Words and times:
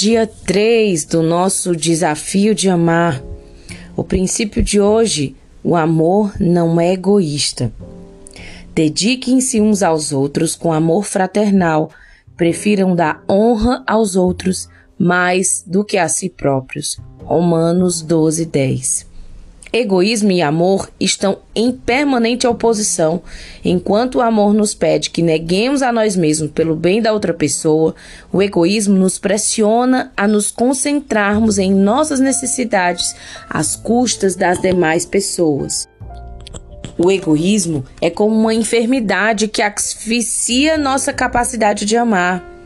Dia 0.00 0.28
3 0.28 1.06
do 1.06 1.24
nosso 1.24 1.74
desafio 1.74 2.54
de 2.54 2.68
amar. 2.68 3.20
O 3.96 4.04
princípio 4.04 4.62
de 4.62 4.80
hoje: 4.80 5.34
o 5.60 5.74
amor 5.74 6.32
não 6.38 6.80
é 6.80 6.92
egoísta. 6.92 7.72
Dediquem-se 8.72 9.60
uns 9.60 9.82
aos 9.82 10.12
outros 10.12 10.54
com 10.54 10.72
amor 10.72 11.02
fraternal. 11.02 11.90
Prefiram 12.36 12.94
dar 12.94 13.24
honra 13.28 13.82
aos 13.88 14.14
outros 14.14 14.68
mais 14.96 15.64
do 15.66 15.84
que 15.84 15.98
a 15.98 16.08
si 16.08 16.28
próprios. 16.28 17.00
Romanos 17.24 18.00
12, 18.00 18.46
10. 18.46 19.07
Egoísmo 19.72 20.32
e 20.32 20.40
amor 20.40 20.90
estão 20.98 21.38
em 21.54 21.70
permanente 21.70 22.46
oposição. 22.46 23.20
Enquanto 23.62 24.16
o 24.16 24.20
amor 24.22 24.54
nos 24.54 24.74
pede 24.74 25.10
que 25.10 25.20
neguemos 25.20 25.82
a 25.82 25.92
nós 25.92 26.16
mesmos 26.16 26.50
pelo 26.52 26.74
bem 26.74 27.02
da 27.02 27.12
outra 27.12 27.34
pessoa, 27.34 27.94
o 28.32 28.42
egoísmo 28.42 28.96
nos 28.96 29.18
pressiona 29.18 30.10
a 30.16 30.26
nos 30.26 30.50
concentrarmos 30.50 31.58
em 31.58 31.72
nossas 31.72 32.18
necessidades 32.18 33.14
às 33.48 33.76
custas 33.76 34.34
das 34.34 34.60
demais 34.60 35.04
pessoas. 35.04 35.86
O 36.96 37.12
egoísmo 37.12 37.84
é 38.00 38.10
como 38.10 38.34
uma 38.34 38.54
enfermidade 38.54 39.48
que 39.48 39.62
asfixia 39.62 40.78
nossa 40.78 41.12
capacidade 41.12 41.84
de 41.84 41.96
amar. 41.96 42.57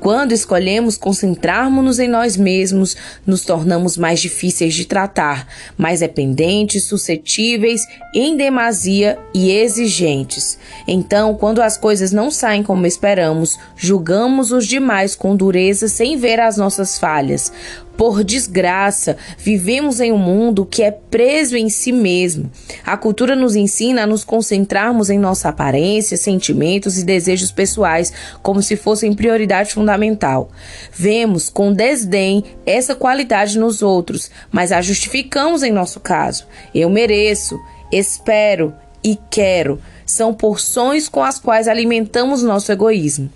Quando 0.00 0.32
escolhemos 0.32 0.96
concentrarmos-nos 0.96 1.98
em 1.98 2.08
nós 2.08 2.36
mesmos, 2.36 2.96
nos 3.26 3.42
tornamos 3.42 3.96
mais 3.96 4.20
difíceis 4.20 4.74
de 4.74 4.84
tratar, 4.84 5.46
mais 5.76 6.00
dependentes, 6.00 6.84
suscetíveis, 6.84 7.82
em 8.14 8.36
demasia 8.36 9.18
e 9.34 9.50
exigentes. 9.50 10.58
Então, 10.86 11.34
quando 11.34 11.60
as 11.60 11.76
coisas 11.76 12.12
não 12.12 12.30
saem 12.30 12.62
como 12.62 12.86
esperamos, 12.86 13.58
julgamos 13.76 14.52
os 14.52 14.66
demais 14.66 15.14
com 15.14 15.34
dureza 15.34 15.88
sem 15.88 16.16
ver 16.16 16.40
as 16.40 16.56
nossas 16.56 16.98
falhas. 16.98 17.52
Por 17.98 18.22
desgraça, 18.22 19.16
vivemos 19.36 19.98
em 19.98 20.12
um 20.12 20.16
mundo 20.16 20.64
que 20.64 20.84
é 20.84 20.90
preso 20.92 21.56
em 21.56 21.68
si 21.68 21.90
mesmo. 21.90 22.48
A 22.84 22.96
cultura 22.96 23.34
nos 23.34 23.56
ensina 23.56 24.04
a 24.04 24.06
nos 24.06 24.22
concentrarmos 24.22 25.10
em 25.10 25.18
nossa 25.18 25.48
aparência, 25.48 26.16
sentimentos 26.16 26.96
e 26.96 27.04
desejos 27.04 27.50
pessoais 27.50 28.12
como 28.40 28.62
se 28.62 28.76
fossem 28.76 29.12
prioridade 29.12 29.74
fundamental. 29.74 30.48
Vemos 30.92 31.50
com 31.50 31.72
desdém 31.72 32.44
essa 32.64 32.94
qualidade 32.94 33.58
nos 33.58 33.82
outros, 33.82 34.30
mas 34.52 34.70
a 34.70 34.80
justificamos 34.80 35.64
em 35.64 35.72
nosso 35.72 35.98
caso. 35.98 36.46
Eu 36.72 36.88
mereço, 36.88 37.58
espero 37.90 38.72
e 39.02 39.18
quero 39.28 39.80
são 40.06 40.32
porções 40.32 41.08
com 41.08 41.22
as 41.22 41.38
quais 41.38 41.68
alimentamos 41.68 42.42
nosso 42.42 42.72
egoísmo. 42.72 43.28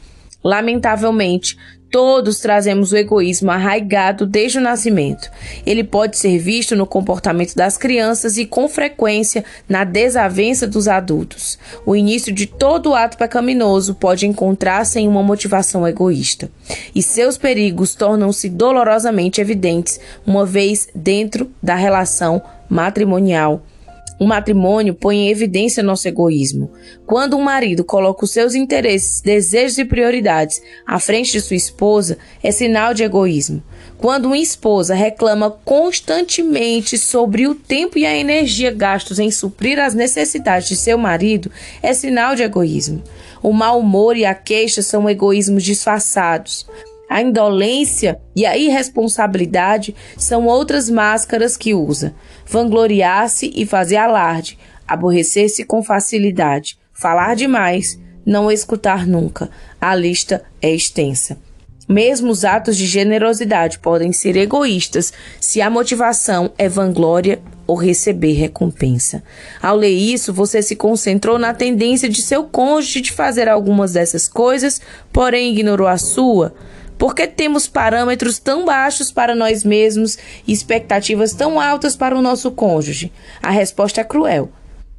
Lamentavelmente, 0.43 1.57
Todos 1.93 2.41
trazemos 2.41 2.91
o 2.91 2.97
egoísmo 2.97 3.51
arraigado 3.51 4.25
desde 4.27 4.57
o 4.57 4.63
nascimento. 4.63 5.31
Ele 5.67 5.85
pode 5.85 6.17
ser 6.17 6.39
visto 6.39 6.75
no 6.75 6.87
comportamento 6.87 7.55
das 7.55 7.77
crianças 7.77 8.39
e, 8.39 8.47
com 8.47 8.67
frequência, 8.67 9.45
na 9.69 9.85
desavença 9.85 10.67
dos 10.67 10.89
adultos. 10.89 11.59
O 11.85 11.95
início 11.95 12.33
de 12.33 12.47
todo 12.47 12.95
ato 12.95 13.19
pecaminoso 13.19 13.95
pode 13.95 14.27
encontrar-se 14.27 15.01
em 15.01 15.07
uma 15.07 15.23
motivação 15.23 15.87
egoísta, 15.87 16.51
e 16.95 17.03
seus 17.03 17.37
perigos 17.37 17.95
tornam-se 17.95 18.49
dolorosamente 18.49 19.43
evidentes 19.43 20.01
uma 20.27 20.47
vez 20.47 20.89
dentro 20.95 21.51
da 21.63 21.75
relação 21.75 22.41
matrimonial 22.71 23.63
o 24.23 24.27
matrimônio 24.27 24.95
põe 24.95 25.17
em 25.17 25.31
evidência 25.31 25.83
nosso 25.83 26.07
egoísmo. 26.07 26.71
Quando 27.05 27.37
um 27.37 27.43
marido 27.43 27.83
coloca 27.83 28.25
os 28.25 28.31
seus 28.31 28.55
interesses, 28.55 29.21
desejos 29.21 29.79
e 29.79 29.85
prioridades 29.85 30.63
à 30.87 31.01
frente 31.01 31.33
de 31.33 31.41
sua 31.41 31.57
esposa, 31.57 32.17
é 32.41 32.53
sinal 32.53 32.95
de 32.95 33.03
egoísmo. 33.03 33.61
Quando 33.99 34.27
uma 34.27 34.39
esposa 34.39 34.95
reclama 34.95 35.51
constantemente 35.51 36.97
sobre 36.97 37.49
o 37.49 37.55
tempo 37.57 37.99
e 37.99 38.07
a 38.07 38.17
energia 38.17 38.71
gastos 38.71 39.19
em 39.19 39.29
suprir 39.29 39.81
as 39.81 39.93
necessidades 39.93 40.69
de 40.69 40.77
seu 40.77 40.97
marido, 40.97 41.51
é 41.83 41.93
sinal 41.93 42.37
de 42.37 42.45
egoísmo. 42.45 43.03
O 43.43 43.53
mau 43.53 43.81
humor 43.81 44.17
e 44.17 44.25
a 44.25 44.37
queixa 44.37 44.83
são 44.83 45.11
egoísmos 45.11 45.65
disfarçados. 45.65 46.65
A 47.09 47.21
indolência 47.21 48.21
e 48.35 48.47
a 48.47 48.57
irresponsabilidade 48.57 49.95
são 50.17 50.47
outras 50.47 50.89
máscaras 50.89 51.57
que 51.57 51.75
usa. 51.75 52.15
Vangloriar-se 52.47 53.53
e 53.55 53.67
fazer 53.67 53.97
alarde, 53.97 54.59
aborrecer-se 54.89 55.65
com 55.65 55.83
facilidade, 55.83 56.79
falar 56.93 57.37
demais, 57.37 58.01
não 58.25 58.51
escutar 58.51 59.07
nunca. 59.07 59.51
A 59.81 59.95
lista 59.95 60.43
é 60.61 60.73
extensa. 60.75 61.37
Mesmo 61.89 62.31
os 62.31 62.45
atos 62.45 62.77
de 62.77 62.87
generosidade 62.87 63.79
podem 63.79 64.13
ser 64.13 64.37
egoístas 64.37 65.13
se 65.41 65.61
a 65.61 65.69
motivação 65.69 66.53
é 66.57 66.69
vanglória 66.69 67.43
ou 67.67 67.77
receber 67.77 68.33
recompensa. 68.33 69.23
Ao 69.61 69.77
ler 69.77 69.91
isso, 69.91 70.33
você 70.33 70.63
se 70.63 70.77
concentrou 70.77 71.39
na 71.39 71.53
tendência 71.53 72.09
de 72.09 72.23
seu 72.23 72.45
cônjuge 72.45 73.01
de 73.01 73.13
fazer 73.13 73.49
algumas 73.49 73.93
dessas 73.93 74.29
coisas, 74.29 74.81
porém 75.13 75.53
ignorou 75.53 75.87
a 75.87 75.99
sua. 75.99 76.55
Por 77.03 77.17
que 77.17 77.27
temos 77.27 77.67
parâmetros 77.67 78.39
tão 78.39 78.65
baixos 78.65 79.11
para 79.11 79.35
nós 79.35 79.65
mesmos 79.65 80.17
e 80.47 80.53
expectativas 80.53 81.33
tão 81.33 81.59
altas 81.59 81.97
para 81.97 82.17
o 82.17 82.23
nosso 82.23 82.49
cônjuge? 82.53 83.11
A 83.43 83.51
resposta 83.51 84.01
é 84.01 84.05
cruel. 84.05 84.51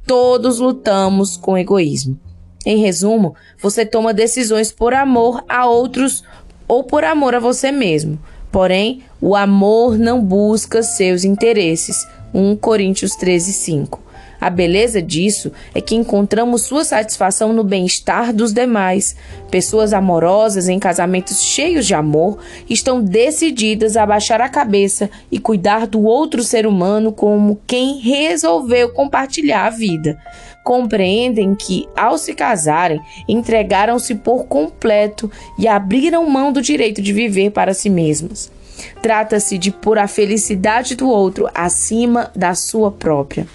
Todos 0.06 0.58
lutamos 0.58 1.38
com 1.38 1.56
egoísmo. 1.56 2.20
Em 2.66 2.76
resumo, 2.76 3.34
você 3.58 3.86
toma 3.86 4.12
decisões 4.12 4.70
por 4.70 4.92
amor 4.92 5.42
a 5.48 5.64
outros 5.64 6.22
ou 6.68 6.84
por 6.84 7.04
amor 7.04 7.34
a 7.36 7.40
você 7.40 7.72
mesmo. 7.72 8.20
Porém, 8.52 9.02
o 9.18 9.34
amor 9.34 9.96
não 9.96 10.22
busca 10.22 10.82
seus 10.82 11.24
interesses. 11.24 12.06
1 12.34 12.56
Coríntios 12.56 13.16
13, 13.16 13.50
5. 13.50 14.03
A 14.44 14.50
beleza 14.50 15.00
disso 15.00 15.50
é 15.74 15.80
que 15.80 15.94
encontramos 15.94 16.64
sua 16.64 16.84
satisfação 16.84 17.54
no 17.54 17.64
bem-estar 17.64 18.30
dos 18.30 18.52
demais. 18.52 19.16
Pessoas 19.50 19.94
amorosas 19.94 20.68
em 20.68 20.78
casamentos 20.78 21.42
cheios 21.42 21.86
de 21.86 21.94
amor 21.94 22.36
estão 22.68 23.02
decididas 23.02 23.96
a 23.96 24.04
baixar 24.04 24.42
a 24.42 24.48
cabeça 24.50 25.08
e 25.32 25.38
cuidar 25.38 25.86
do 25.86 26.04
outro 26.04 26.42
ser 26.42 26.66
humano 26.66 27.10
como 27.10 27.58
quem 27.66 28.00
resolveu 28.00 28.90
compartilhar 28.90 29.64
a 29.64 29.70
vida. 29.70 30.20
Compreendem 30.62 31.54
que, 31.54 31.88
ao 31.96 32.18
se 32.18 32.34
casarem, 32.34 33.00
entregaram-se 33.26 34.14
por 34.14 34.44
completo 34.44 35.30
e 35.58 35.66
abriram 35.66 36.28
mão 36.28 36.52
do 36.52 36.60
direito 36.60 37.00
de 37.00 37.14
viver 37.14 37.50
para 37.50 37.72
si 37.72 37.88
mesmos. 37.88 38.52
Trata-se 39.00 39.56
de 39.56 39.70
pôr 39.70 39.98
a 39.98 40.06
felicidade 40.06 40.94
do 40.94 41.08
outro 41.08 41.48
acima 41.54 42.30
da 42.34 42.54
sua 42.54 42.90
própria. 42.90 43.46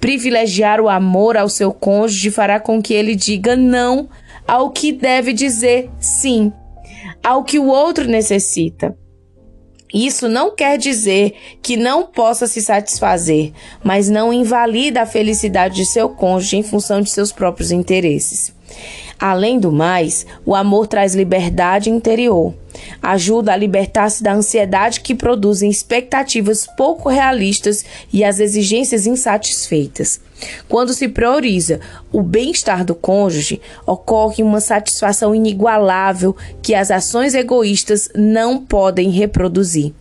Privilegiar 0.00 0.80
o 0.80 0.88
amor 0.88 1.36
ao 1.36 1.48
seu 1.48 1.72
cônjuge 1.72 2.30
fará 2.30 2.58
com 2.58 2.80
que 2.80 2.94
ele 2.94 3.14
diga 3.14 3.54
não 3.54 4.08
ao 4.48 4.70
que 4.70 4.92
deve 4.92 5.32
dizer 5.32 5.90
sim, 6.00 6.52
ao 7.22 7.44
que 7.44 7.58
o 7.58 7.66
outro 7.66 8.06
necessita. 8.08 8.96
Isso 9.92 10.28
não 10.28 10.54
quer 10.54 10.78
dizer 10.78 11.34
que 11.60 11.76
não 11.76 12.06
possa 12.06 12.46
se 12.46 12.62
satisfazer, 12.62 13.52
mas 13.82 14.08
não 14.08 14.32
invalida 14.32 15.02
a 15.02 15.06
felicidade 15.06 15.76
de 15.76 15.86
seu 15.86 16.08
cônjuge 16.08 16.56
em 16.56 16.62
função 16.62 17.00
de 17.00 17.10
seus 17.10 17.32
próprios 17.32 17.72
interesses. 17.72 18.54
Além 19.18 19.58
do 19.58 19.70
mais, 19.70 20.26
o 20.46 20.54
amor 20.54 20.86
traz 20.86 21.14
liberdade 21.14 21.90
interior. 21.90 22.54
Ajuda 23.02 23.52
a 23.52 23.56
libertar-se 23.56 24.22
da 24.22 24.32
ansiedade 24.32 25.00
que 25.00 25.14
produzem 25.14 25.70
expectativas 25.70 26.66
pouco 26.76 27.08
realistas 27.08 27.84
e 28.12 28.24
as 28.24 28.40
exigências 28.40 29.06
insatisfeitas. 29.06 30.20
Quando 30.68 30.94
se 30.94 31.06
prioriza 31.08 31.80
o 32.10 32.22
bem-estar 32.22 32.84
do 32.84 32.94
cônjuge, 32.94 33.60
ocorre 33.86 34.42
uma 34.42 34.60
satisfação 34.60 35.34
inigualável 35.34 36.34
que 36.62 36.74
as 36.74 36.90
ações 36.90 37.34
egoístas 37.34 38.08
não 38.14 38.58
podem 38.58 39.10
reproduzir. 39.10 39.92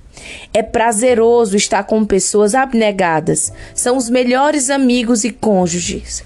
É 0.53 0.61
prazeroso 0.61 1.55
estar 1.55 1.83
com 1.83 2.05
pessoas 2.05 2.55
abnegadas, 2.55 3.51
são 3.73 3.97
os 3.97 4.09
melhores 4.09 4.69
amigos 4.69 5.23
e 5.23 5.31
cônjuges 5.31 6.23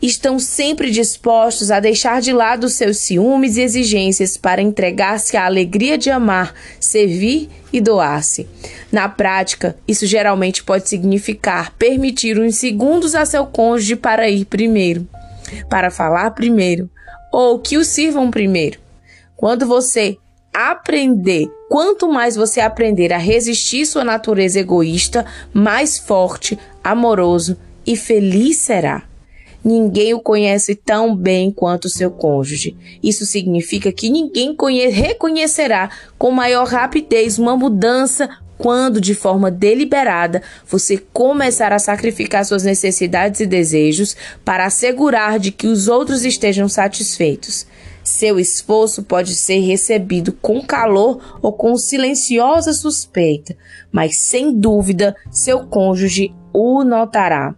estão 0.00 0.38
sempre 0.38 0.90
dispostos 0.90 1.70
a 1.70 1.80
deixar 1.80 2.20
de 2.20 2.32
lado 2.32 2.68
seus 2.68 2.98
ciúmes 2.98 3.56
e 3.56 3.62
exigências 3.62 4.36
para 4.36 4.62
entregar-se 4.62 5.36
à 5.36 5.44
alegria 5.44 5.98
de 5.98 6.10
amar, 6.10 6.54
servir 6.78 7.48
e 7.72 7.80
doar-se. 7.80 8.48
Na 8.90 9.08
prática, 9.08 9.76
isso 9.86 10.06
geralmente 10.06 10.62
pode 10.62 10.88
significar 10.88 11.72
permitir 11.76 12.38
uns 12.38 12.56
segundos 12.56 13.14
a 13.14 13.26
seu 13.26 13.44
cônjuge 13.46 13.96
para 13.96 14.30
ir 14.30 14.44
primeiro, 14.44 15.06
para 15.68 15.90
falar 15.90 16.30
primeiro, 16.30 16.88
ou 17.32 17.58
que 17.58 17.76
o 17.76 17.84
sirvam 17.84 18.30
primeiro. 18.30 18.78
Quando 19.36 19.66
você 19.66 20.16
aprender, 20.58 21.48
quanto 21.68 22.08
mais 22.08 22.34
você 22.34 22.60
aprender 22.60 23.12
a 23.12 23.18
resistir 23.18 23.86
sua 23.86 24.02
natureza 24.02 24.58
egoísta, 24.58 25.24
mais 25.54 26.00
forte, 26.00 26.58
amoroso 26.82 27.56
e 27.86 27.94
feliz 27.94 28.56
será. 28.56 29.04
Ninguém 29.64 30.14
o 30.14 30.20
conhece 30.20 30.74
tão 30.74 31.14
bem 31.14 31.52
quanto 31.52 31.88
seu 31.88 32.10
cônjuge. 32.10 32.76
Isso 33.00 33.24
significa 33.24 33.92
que 33.92 34.10
ninguém 34.10 34.56
reconhecerá 34.90 35.90
com 36.18 36.32
maior 36.32 36.66
rapidez 36.66 37.38
uma 37.38 37.56
mudança 37.56 38.28
quando, 38.56 39.00
de 39.00 39.14
forma 39.14 39.52
deliberada, 39.52 40.42
você 40.66 40.98
começar 41.12 41.72
a 41.72 41.78
sacrificar 41.78 42.44
suas 42.44 42.64
necessidades 42.64 43.40
e 43.40 43.46
desejos 43.46 44.16
para 44.44 44.66
assegurar 44.66 45.38
de 45.38 45.52
que 45.52 45.68
os 45.68 45.86
outros 45.86 46.24
estejam 46.24 46.68
satisfeitos. 46.68 47.64
Seu 48.18 48.40
esforço 48.40 49.04
pode 49.04 49.36
ser 49.36 49.60
recebido 49.60 50.32
com 50.32 50.60
calor 50.60 51.38
ou 51.40 51.52
com 51.52 51.76
silenciosa 51.76 52.72
suspeita, 52.72 53.56
mas 53.92 54.16
sem 54.16 54.58
dúvida 54.58 55.14
seu 55.30 55.68
cônjuge 55.68 56.34
o 56.52 56.82
notará. 56.82 57.54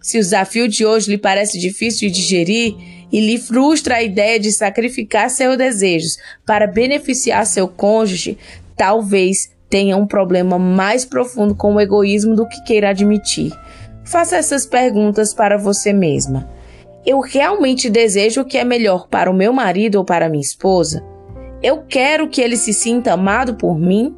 Se 0.00 0.16
o 0.18 0.20
desafio 0.20 0.68
de 0.68 0.86
hoje 0.86 1.10
lhe 1.10 1.18
parece 1.18 1.58
difícil 1.58 2.08
de 2.08 2.14
digerir 2.14 2.76
e 3.10 3.18
lhe 3.18 3.36
frustra 3.36 3.96
a 3.96 4.02
ideia 4.04 4.38
de 4.38 4.52
sacrificar 4.52 5.28
seus 5.28 5.58
desejos 5.58 6.16
para 6.46 6.68
beneficiar 6.68 7.44
seu 7.44 7.66
cônjuge, 7.66 8.38
talvez 8.76 9.50
tenha 9.68 9.96
um 9.96 10.06
problema 10.06 10.56
mais 10.56 11.04
profundo 11.04 11.52
com 11.52 11.74
o 11.74 11.80
egoísmo 11.80 12.36
do 12.36 12.46
que 12.46 12.62
queira 12.62 12.90
admitir. 12.90 13.52
Faça 14.04 14.36
essas 14.36 14.64
perguntas 14.64 15.34
para 15.34 15.58
você 15.58 15.92
mesma. 15.92 16.48
Eu 17.06 17.20
realmente 17.20 17.88
desejo 17.88 18.40
o 18.40 18.44
que 18.44 18.58
é 18.58 18.64
melhor 18.64 19.06
para 19.08 19.30
o 19.30 19.34
meu 19.34 19.52
marido 19.52 19.96
ou 19.96 20.04
para 20.04 20.28
minha 20.28 20.42
esposa? 20.42 21.04
Eu 21.62 21.84
quero 21.88 22.28
que 22.28 22.40
ele 22.40 22.56
se 22.56 22.74
sinta 22.74 23.12
amado 23.12 23.54
por 23.54 23.78
mim? 23.78 24.14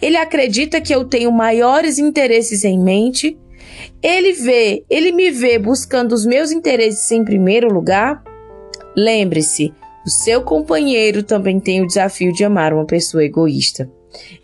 Ele 0.00 0.16
acredita 0.16 0.80
que 0.80 0.94
eu 0.94 1.04
tenho 1.04 1.32
maiores 1.32 1.98
interesses 1.98 2.64
em 2.64 2.78
mente? 2.78 3.36
Ele 4.02 4.32
vê, 4.32 4.84
ele 4.88 5.10
me 5.10 5.30
vê 5.30 5.58
buscando 5.58 6.12
os 6.12 6.24
meus 6.24 6.52
interesses 6.52 7.10
em 7.10 7.24
primeiro 7.24 7.72
lugar? 7.72 8.22
Lembre-se, 8.96 9.74
o 10.06 10.10
seu 10.10 10.42
companheiro 10.42 11.22
também 11.22 11.58
tem 11.58 11.82
o 11.82 11.86
desafio 11.86 12.32
de 12.32 12.44
amar 12.44 12.72
uma 12.72 12.86
pessoa 12.86 13.24
egoísta. 13.24 13.90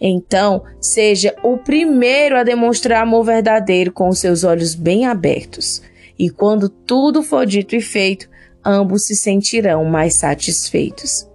Então, 0.00 0.62
seja 0.80 1.34
o 1.42 1.56
primeiro 1.56 2.36
a 2.36 2.42
demonstrar 2.42 3.02
amor 3.02 3.24
verdadeiro 3.24 3.92
com 3.92 4.08
os 4.08 4.18
seus 4.18 4.44
olhos 4.44 4.74
bem 4.74 5.06
abertos. 5.06 5.82
E 6.18 6.30
quando 6.30 6.68
tudo 6.68 7.22
for 7.22 7.46
dito 7.46 7.76
e 7.76 7.80
feito, 7.80 8.28
ambos 8.64 9.06
se 9.06 9.14
sentirão 9.14 9.84
mais 9.84 10.14
satisfeitos. 10.14 11.28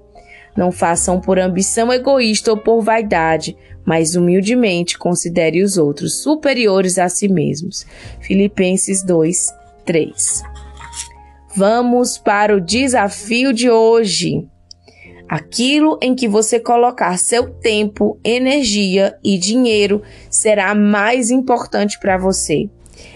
Não 0.56 0.72
façam 0.72 1.20
por 1.20 1.40
ambição 1.40 1.92
egoísta 1.94 2.52
ou 2.52 2.58
por 2.58 2.82
vaidade, 2.82 3.56
mas 3.86 4.16
humildemente 4.16 4.98
considere 4.98 5.64
os 5.64 5.78
outros 5.78 6.22
superiores 6.22 6.98
a 6.98 7.08
si 7.08 7.28
mesmos. 7.28 7.86
Filipenses 8.20 9.04
2, 9.04 9.54
3. 9.86 10.44
Vamos 11.56 12.18
para 12.18 12.56
o 12.56 12.62
desafio 12.62 13.54
de 13.54 13.70
hoje. 13.70 14.48
Aquilo 15.28 15.98
em 16.02 16.14
que 16.14 16.28
você 16.28 16.60
colocar 16.60 17.18
seu 17.18 17.50
tempo, 17.50 18.20
energia 18.24 19.18
e 19.24 19.38
dinheiro 19.38 20.02
será 20.30 20.76
mais 20.76 21.32
importante 21.32 21.98
para 22.00 22.18
você. 22.18 22.70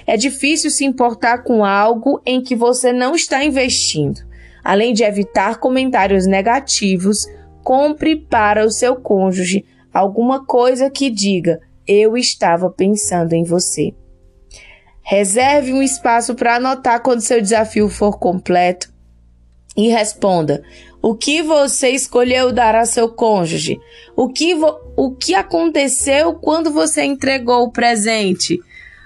É 0.05 0.17
difícil 0.17 0.69
se 0.69 0.85
importar 0.85 1.43
com 1.43 1.63
algo 1.63 2.21
em 2.25 2.41
que 2.41 2.55
você 2.55 2.91
não 2.93 3.15
está 3.15 3.43
investindo. 3.43 4.21
Além 4.63 4.93
de 4.93 5.03
evitar 5.03 5.59
comentários 5.59 6.25
negativos, 6.25 7.27
compre 7.63 8.15
para 8.15 8.65
o 8.65 8.71
seu 8.71 8.95
cônjuge 8.95 9.65
alguma 9.93 10.45
coisa 10.45 10.89
que 10.89 11.09
diga: 11.09 11.59
Eu 11.87 12.17
estava 12.17 12.69
pensando 12.69 13.33
em 13.33 13.43
você. 13.43 13.93
Reserve 15.01 15.71
um 15.71 15.83
espaço 15.83 16.33
para 16.33 16.55
anotar 16.55 17.01
quando 17.01 17.21
seu 17.21 17.39
desafio 17.41 17.87
for 17.89 18.17
completo 18.17 18.91
e 19.77 19.89
responda: 19.89 20.63
o 21.07 21.13
que 21.13 21.43
você 21.43 21.89
escolheu 21.89 22.51
dar 22.51 22.73
a 22.73 22.83
seu 22.83 23.07
cônjuge? 23.07 23.79
O 24.15 24.27
que, 24.27 24.55
o 24.97 25.11
que 25.11 25.35
aconteceu 25.35 26.33
quando 26.33 26.71
você 26.71 27.03
entregou 27.03 27.61
o 27.61 27.71
presente? 27.71 28.59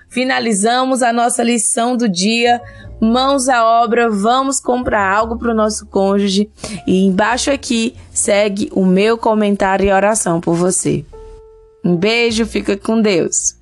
Finalizamos 0.09 1.03
a 1.03 1.13
nossa 1.13 1.43
lição 1.43 1.95
do 1.95 2.09
dia. 2.09 2.61
Mãos 2.99 3.47
à 3.47 3.63
obra, 3.63 4.09
vamos 4.09 4.59
comprar 4.59 5.09
algo 5.09 5.37
para 5.37 5.51
o 5.51 5.55
nosso 5.55 5.85
cônjuge. 5.85 6.49
E 6.85 7.05
embaixo 7.05 7.51
aqui 7.51 7.95
segue 8.11 8.69
o 8.73 8.85
meu 8.85 9.17
comentário 9.17 9.85
e 9.85 9.91
oração 9.91 10.41
por 10.41 10.55
você. 10.55 11.05
Um 11.85 11.95
beijo, 11.95 12.45
fica 12.45 12.75
com 12.75 13.01
Deus. 13.01 13.58